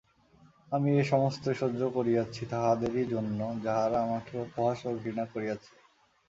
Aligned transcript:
আমি 0.71 0.89
এ 0.95 1.11
সমস্তই 1.11 1.55
সহ্য 1.61 1.81
করিয়াছি 1.95 2.41
তাহাদেরই 2.51 3.05
জন্য, 3.13 3.39
যাহারা 3.65 3.97
আমাকে 4.05 4.33
উপহাস 4.45 4.79
ও 4.85 4.99
ঘৃণা 4.99 5.25
করিয়াছে। 5.33 5.71